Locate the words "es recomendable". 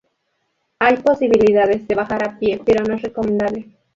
2.95-3.67